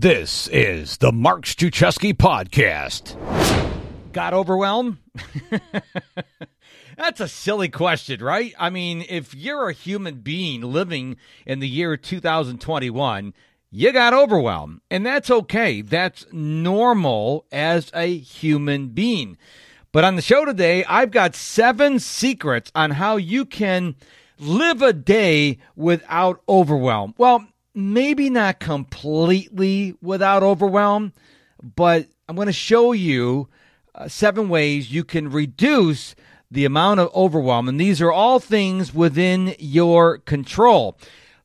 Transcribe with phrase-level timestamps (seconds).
[0.00, 3.16] This is the Mark Struczewski podcast.
[4.12, 4.98] Got overwhelmed?
[6.96, 8.54] That's a silly question, right?
[8.60, 11.16] I mean, if you're a human being living
[11.46, 13.34] in the year 2021,
[13.72, 14.82] you got overwhelmed.
[14.88, 15.82] And that's okay.
[15.82, 19.36] That's normal as a human being.
[19.90, 23.96] But on the show today, I've got seven secrets on how you can
[24.38, 27.14] live a day without overwhelm.
[27.18, 31.12] Well, maybe not completely without overwhelm,
[31.62, 33.48] but I'm going to show you
[33.94, 36.16] uh, seven ways you can reduce
[36.50, 37.68] the amount of overwhelm.
[37.68, 40.98] And these are all things within your control.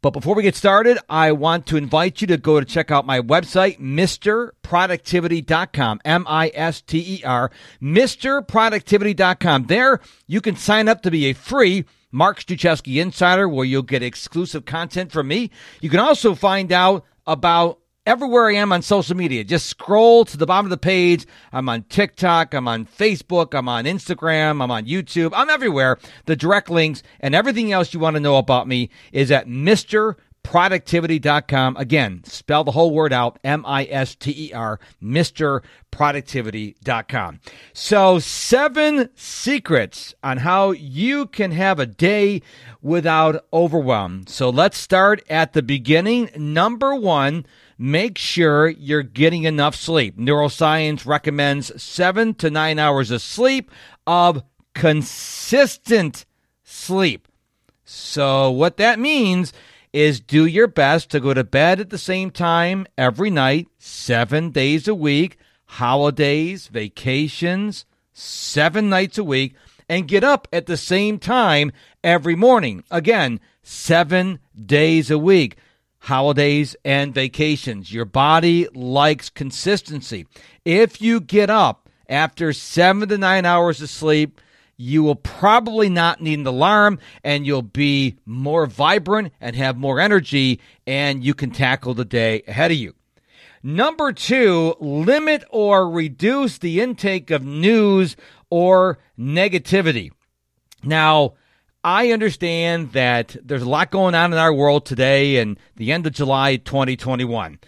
[0.00, 3.06] But before we get started, I want to invite you to go to check out
[3.06, 7.50] my website, MisterProductivity.com, M I S T E R,
[7.82, 9.64] MisterProductivity.com.
[9.64, 14.02] There, you can sign up to be a free Mark Struczewski Insider, where you'll get
[14.02, 15.50] exclusive content from me.
[15.80, 19.42] You can also find out about everywhere I am on social media.
[19.42, 21.26] Just scroll to the bottom of the page.
[21.52, 25.98] I'm on TikTok, I'm on Facebook, I'm on Instagram, I'm on YouTube, I'm everywhere.
[26.26, 30.14] The direct links and everything else you want to know about me is at Mr
[30.44, 31.76] productivity.com.
[31.76, 37.40] Again, spell the whole word out M I S T E R, MisterProductivity.com.
[37.72, 42.42] So, seven secrets on how you can have a day
[42.80, 44.28] without overwhelm.
[44.28, 46.30] So, let's start at the beginning.
[46.36, 47.44] Number one,
[47.76, 50.16] make sure you're getting enough sleep.
[50.16, 53.72] Neuroscience recommends seven to nine hours of sleep
[54.06, 56.26] of consistent
[56.62, 57.26] sleep.
[57.84, 59.52] So, what that means
[59.94, 64.50] is do your best to go to bed at the same time every night, seven
[64.50, 69.54] days a week, holidays, vacations, seven nights a week,
[69.88, 71.70] and get up at the same time
[72.02, 72.82] every morning.
[72.90, 75.58] Again, seven days a week,
[76.00, 77.92] holidays and vacations.
[77.92, 80.26] Your body likes consistency.
[80.64, 84.40] If you get up after seven to nine hours of sleep,
[84.76, 90.00] you will probably not need an alarm and you'll be more vibrant and have more
[90.00, 92.94] energy and you can tackle the day ahead of you.
[93.62, 98.14] Number two, limit or reduce the intake of news
[98.50, 100.10] or negativity.
[100.82, 101.34] Now,
[101.82, 106.06] I understand that there's a lot going on in our world today and the end
[106.06, 107.58] of July 2021.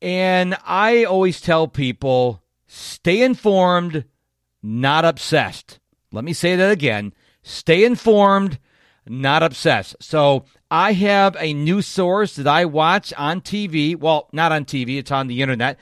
[0.00, 4.04] And I always tell people stay informed,
[4.62, 5.80] not obsessed.
[6.12, 7.12] Let me say that again.
[7.42, 8.58] Stay informed,
[9.06, 9.96] not obsessed.
[10.00, 13.96] So I have a news source that I watch on TV.
[13.96, 15.78] Well, not on TV, it's on the internet,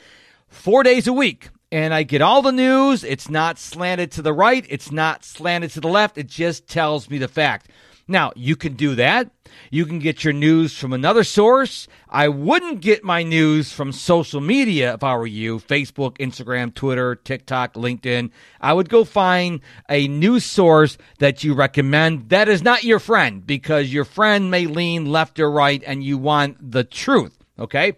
[0.49, 1.51] four days a week.
[1.73, 3.03] And I get all the news.
[3.03, 6.17] It's not slanted to the right, it's not slanted to the left.
[6.17, 7.71] It just tells me the fact.
[8.09, 9.31] Now, you can do that.
[9.71, 11.89] You can get your news from another source.
[12.09, 17.17] I wouldn't get my news from social media if I were you Facebook, Instagram, Twitter,
[17.17, 18.31] TikTok, LinkedIn.
[18.61, 23.45] I would go find a news source that you recommend that is not your friend
[23.45, 27.37] because your friend may lean left or right and you want the truth.
[27.59, 27.95] Okay.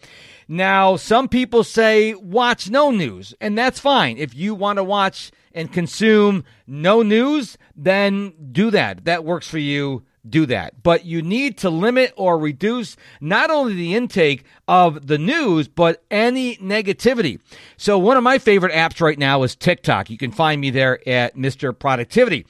[0.46, 4.16] Now, some people say watch no news, and that's fine.
[4.16, 9.04] If you want to watch and consume no news, then do that.
[9.04, 10.82] That works for you do that.
[10.82, 16.04] But you need to limit or reduce not only the intake of the news, but
[16.10, 17.40] any negativity.
[17.76, 20.10] So, one of my favorite apps right now is TikTok.
[20.10, 21.76] You can find me there at Mr.
[21.76, 22.46] Productivity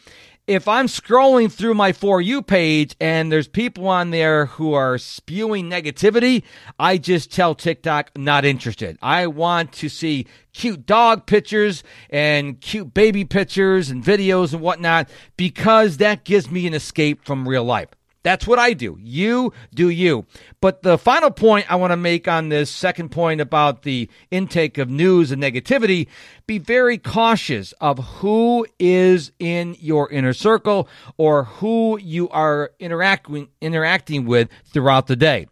[0.49, 4.97] if I'm scrolling through my For You page and there's people on there who are
[4.97, 6.43] spewing negativity,
[6.79, 8.97] I just tell TikTok, not interested.
[9.03, 15.11] I want to see cute dog pictures and cute baby pictures and videos and whatnot
[15.37, 17.91] because that gives me an escape from real life.
[18.23, 18.99] That's what I do.
[19.01, 20.27] You do you.
[20.61, 24.77] But the final point I want to make on this second point about the intake
[24.79, 26.09] of news and negativity
[26.47, 33.49] be very cautious of who is in your inner circle or who you are interacting
[33.61, 35.47] interacting with throughout the day.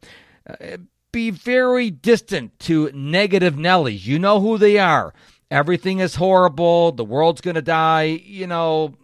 [0.49, 0.77] Uh,
[1.13, 4.05] be very distant to negative Nellies.
[4.05, 5.15] You know who they are.
[5.51, 6.93] Everything is horrible.
[6.93, 8.21] The world's going to die.
[8.25, 8.95] You know,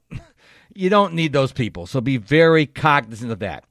[0.74, 1.86] you don't need those people.
[1.86, 3.64] So be very cognizant of that.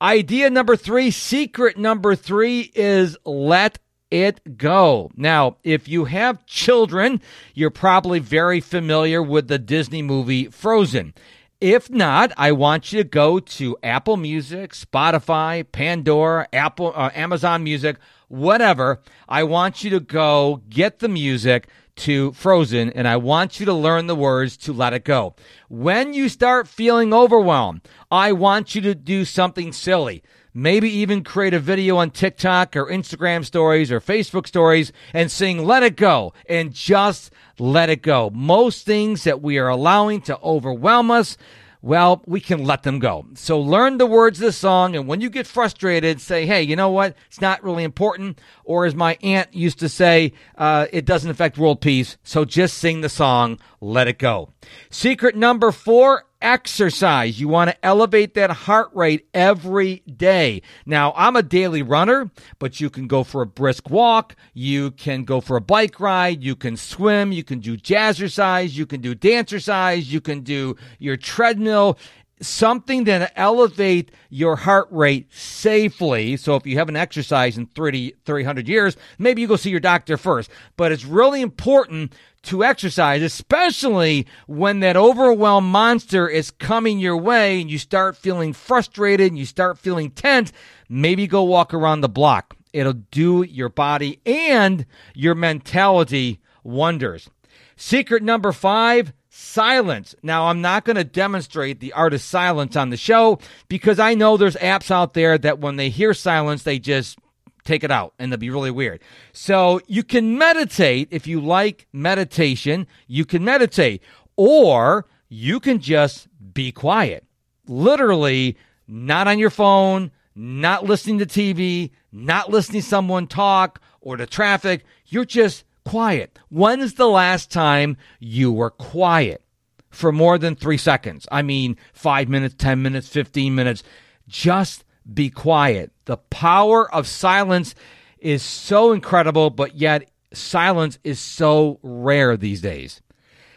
[0.00, 3.78] Idea number three, secret number three is let
[4.10, 5.10] it go.
[5.16, 7.20] Now, if you have children,
[7.54, 11.14] you're probably very familiar with the Disney movie Frozen.
[11.60, 17.62] If not, I want you to go to Apple Music, Spotify, Pandora, Apple, uh, Amazon
[17.62, 17.96] Music,
[18.26, 19.00] whatever.
[19.28, 23.72] I want you to go get the music to Frozen, and I want you to
[23.72, 25.34] learn the words to let it go.
[25.68, 30.22] When you start feeling overwhelmed, I want you to do something silly.
[30.54, 35.64] maybe even create a video on TikTok or Instagram stories or Facebook stories and sing
[35.64, 38.30] Let It Go and just let it go.
[38.30, 41.36] Most things that we are allowing to overwhelm us,
[41.82, 43.26] well, we can let them go.
[43.34, 46.76] So learn the words of the song, and when you get frustrated, say, hey, you
[46.76, 47.16] know what?
[47.26, 48.40] It's not really important.
[48.64, 52.16] Or as my aunt used to say, uh, it doesn't affect world peace.
[52.22, 54.48] So just sing the song, let it go.
[54.90, 57.40] Secret number four exercise.
[57.40, 60.62] You want to elevate that heart rate every day.
[60.86, 64.36] Now, I'm a daily runner, but you can go for a brisk walk.
[64.54, 66.42] You can go for a bike ride.
[66.42, 67.32] You can swim.
[67.32, 68.72] You can do jazzercise.
[68.72, 70.06] You can do dancercise.
[70.06, 71.98] You can do your treadmill
[72.42, 76.36] something that elevate your heart rate safely.
[76.36, 80.16] So if you haven't exercised in 30, 300 years, maybe you go see your doctor
[80.16, 80.50] first.
[80.76, 87.60] But it's really important to exercise, especially when that overwhelmed monster is coming your way
[87.60, 90.52] and you start feeling frustrated and you start feeling tense.
[90.88, 92.56] Maybe go walk around the block.
[92.72, 97.30] It'll do your body and your mentality wonders.
[97.76, 100.14] Secret number five silence.
[100.22, 104.14] Now, I'm not going to demonstrate the art of silence on the show because I
[104.14, 107.18] know there's apps out there that when they hear silence, they just
[107.64, 109.00] take it out and it'll be really weird.
[109.32, 114.02] So you can meditate if you like meditation, you can meditate,
[114.36, 117.24] or you can just be quiet.
[117.66, 124.18] Literally, not on your phone, not listening to TV, not listening to someone talk or
[124.18, 124.84] to traffic.
[125.06, 126.38] You're just quiet.
[126.48, 129.42] When's the last time you were quiet
[129.90, 131.26] for more than three seconds?
[131.30, 133.82] I mean, five minutes, 10 minutes, 15 minutes.
[134.28, 135.92] Just be quiet.
[136.04, 137.74] The power of silence
[138.18, 143.02] is so incredible, but yet silence is so rare these days.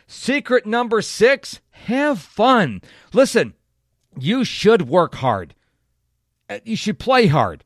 [0.07, 2.81] Secret number six have fun.
[3.13, 3.53] Listen,
[4.19, 5.55] you should work hard.
[6.49, 7.63] Uh, you should play hard.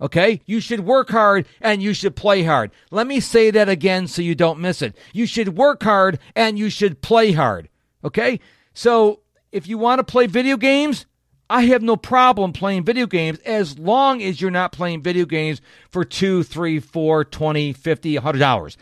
[0.00, 0.40] Okay?
[0.46, 2.70] You should work hard and you should play hard.
[2.90, 4.96] Let me say that again so you don't miss it.
[5.12, 7.68] You should work hard and you should play hard.
[8.04, 8.40] Okay?
[8.74, 9.20] So
[9.52, 11.06] if you want to play video games,
[11.48, 15.60] I have no problem playing video games as long as you're not playing video games
[15.90, 18.76] for two, three, four, 20, 50, 100 hours.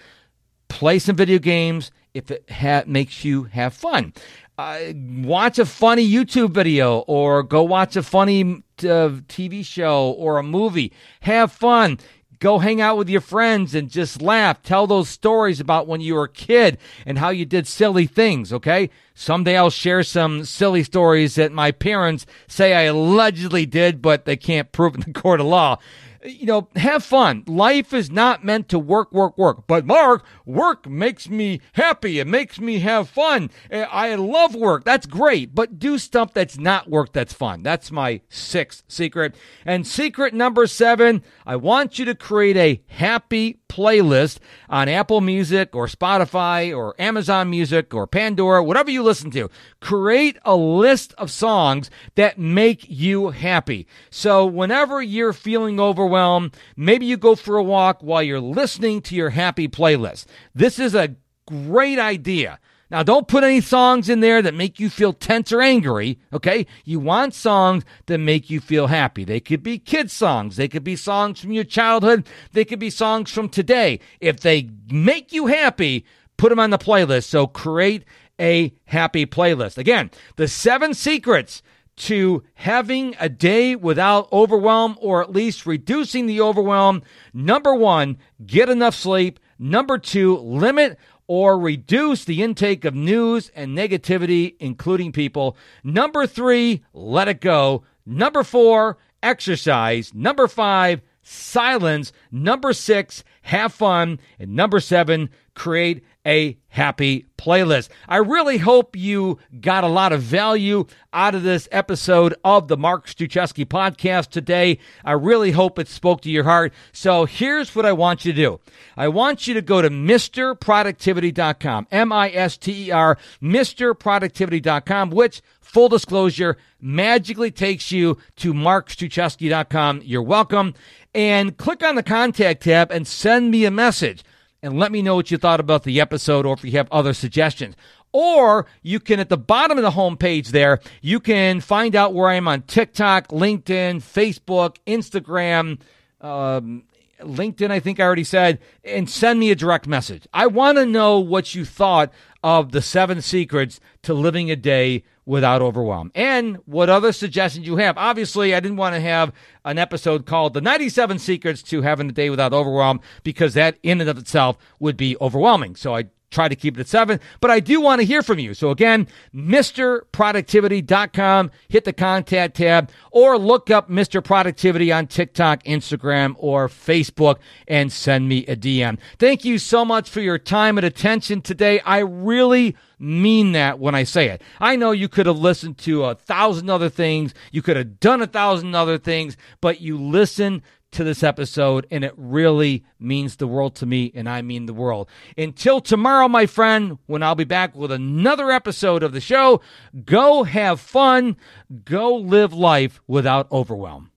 [0.68, 4.14] Play some video games if it ha- makes you have fun.
[4.56, 10.38] Uh, watch a funny YouTube video or go watch a funny uh, TV show or
[10.38, 10.92] a movie.
[11.20, 11.98] Have fun.
[12.38, 14.62] Go hang out with your friends and just laugh.
[14.62, 18.52] Tell those stories about when you were a kid and how you did silly things,
[18.52, 18.90] okay?
[19.14, 24.36] Someday I'll share some silly stories that my parents say I allegedly did, but they
[24.36, 25.78] can't prove in the court of law
[26.24, 27.44] you know, have fun.
[27.46, 29.66] Life is not meant to work, work, work.
[29.66, 32.18] But Mark, work makes me happy.
[32.18, 33.50] It makes me have fun.
[33.70, 34.84] Eh, I love work.
[34.84, 35.54] That's great.
[35.54, 37.62] But do stuff that's not work that's fun.
[37.62, 39.34] That's my sixth secret.
[39.64, 44.38] And secret number seven, I want you to create a happy playlist
[44.68, 49.50] on Apple Music or Spotify or Amazon Music or Pandora, whatever you listen to.
[49.80, 53.88] Create a list of songs that make you happy.
[54.10, 59.16] So whenever you're feeling overwhelmed, maybe you go for a walk while you're listening to
[59.16, 60.26] your happy playlist.
[60.54, 61.16] This is a
[61.46, 62.60] great idea.
[62.94, 66.64] Now, don't put any songs in there that make you feel tense or angry, okay?
[66.84, 69.24] You want songs that make you feel happy.
[69.24, 70.54] They could be kids' songs.
[70.54, 72.24] They could be songs from your childhood.
[72.52, 73.98] They could be songs from today.
[74.20, 76.06] If they make you happy,
[76.36, 77.24] put them on the playlist.
[77.24, 78.04] So create
[78.40, 79.76] a happy playlist.
[79.76, 81.64] Again, the seven secrets
[81.96, 87.02] to having a day without overwhelm or at least reducing the overwhelm.
[87.32, 89.40] Number one, get enough sleep.
[89.58, 95.56] Number two, limit or reduce the intake of news and negativity, including people.
[95.82, 97.84] Number three, let it go.
[98.06, 100.12] Number four, exercise.
[100.12, 102.12] Number five, silence.
[102.30, 104.20] Number six, have fun.
[104.38, 107.88] And number seven, create a happy playlist.
[108.08, 112.78] I really hope you got a lot of value out of this episode of the
[112.78, 114.78] Mark Struczewski podcast today.
[115.04, 116.72] I really hope it spoke to your heart.
[116.92, 118.60] So here's what I want you to do.
[118.96, 128.16] I want you to go to MisterProductivity.com, M-I-S-T-E-R, MisterProductivity.com, which full disclosure, magically takes you
[128.36, 130.02] to markstruczewski.com.
[130.04, 130.74] You're welcome.
[131.14, 134.24] And click on the contact tab and send me a message
[134.62, 137.14] and let me know what you thought about the episode or if you have other
[137.14, 137.76] suggestions.
[138.12, 142.28] Or you can, at the bottom of the homepage there, you can find out where
[142.28, 145.80] I am on TikTok, LinkedIn, Facebook, Instagram,
[146.20, 146.84] um,
[147.20, 150.26] LinkedIn, I think I already said, and send me a direct message.
[150.32, 155.04] I want to know what you thought of the seven secrets to living a day
[155.26, 156.10] without overwhelm.
[156.14, 157.96] And what other suggestions you have.
[157.96, 159.32] Obviously, I didn't want to have
[159.64, 164.00] an episode called The 97 Secrets to Having a Day Without Overwhelm because that in
[164.00, 165.76] and of itself would be overwhelming.
[165.76, 166.04] So I
[166.34, 168.54] try to keep it at seven, but I do want to hear from you.
[168.54, 174.22] So again, MisterProductivity.com, hit the contact tab or look up Mr.
[174.22, 177.38] Productivity on TikTok, Instagram, or Facebook
[177.68, 178.98] and send me a DM.
[179.18, 181.80] Thank you so much for your time and attention today.
[181.80, 184.42] I really mean that when I say it.
[184.60, 187.34] I know you could have listened to a thousand other things.
[187.52, 190.62] You could have done a thousand other things, but you listen
[190.94, 194.74] to this episode, and it really means the world to me, and I mean the
[194.74, 195.08] world.
[195.36, 199.60] Until tomorrow, my friend, when I'll be back with another episode of the show,
[200.04, 201.36] go have fun,
[201.84, 204.10] go live life without overwhelm.